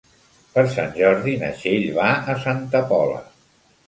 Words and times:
Per 0.53 0.61
Sant 0.75 0.95
Jordi 1.01 1.33
na 1.41 1.49
Txell 1.59 1.85
va 1.97 2.07
a 2.33 2.35
Santa 2.47 2.81
Pola. 2.93 3.21